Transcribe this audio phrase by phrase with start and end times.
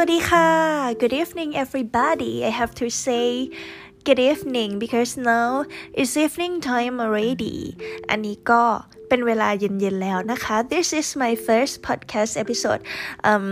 [0.00, 0.48] วัสดีค่ะ
[1.00, 3.26] Good evening everybody I have to say
[4.06, 5.48] good evening because now
[6.00, 7.56] it's evening time already
[8.10, 8.62] อันนี้ก็
[9.15, 12.81] เป็นเวลาเย็นๆแล้วนะคะ This is my first podcast episode
[13.29, 13.47] um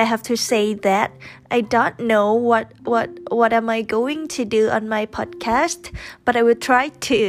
[0.00, 1.08] I have to say that
[1.56, 5.82] I don't know what what what am I going to do on my podcast
[6.24, 7.20] but I will try to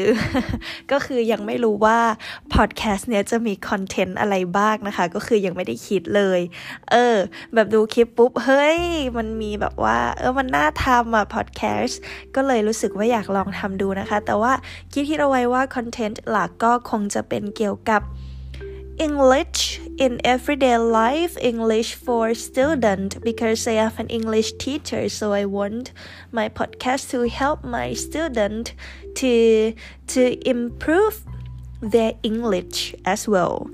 [0.92, 2.00] ก็คือยังไม่รู้ว่า
[2.56, 6.40] podcast เนี่ยจะมีคอนเทนต์อะไรบ้างนะคะ ก็คือยังไม่ได้คิดเลย
[6.92, 7.18] เออ
[7.54, 8.82] แบบดูคลิปปุ๊บ เฮ้ย
[9.18, 11.96] มันมีแบบว่า เออ มันน่าทำอะ podcast
[12.36, 14.54] ก็เลยรู้สึกว่าอยากลองทำดูนะคะ แต่ว่า
[14.94, 18.03] คิดที่เอาไว้ว่าคอนเทนต์หลักก็คงจะเป็นเกี่ยวกับ
[19.07, 25.45] English in everyday life, English for student because I have an English teacher, so I
[25.45, 25.93] want
[26.33, 28.73] my podcast to help my student
[29.21, 29.75] to
[30.09, 31.25] to improve
[31.81, 33.69] their English as well.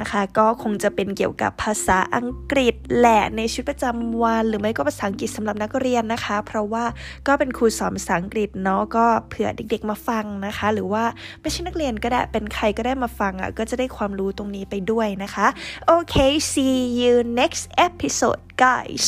[0.00, 6.84] นะคะ ก็คงจะเป็นเกี่ยวกับภาษาอังกฤษแหละในชีวิตประจำวัน หรือไม่ก็ภาษาอังกฤษสำหรับนักเรียนนะคะ เพราะว่า
[7.26, 11.04] ก็เป็นครูสอนภาษาอังกฤษเนาะก็เผื่อเด็ก ๆ มาฟังนะคะ หรือว่า
[11.40, 15.46] ไม่ใช่นักเรียนก็ได้เป็นใครก็ได้มาฟังอะก็จะได้ความรู้ตรงนี้ไปด้วยนะคะ
[15.86, 16.14] โอเค
[16.52, 19.04] see you next episode guys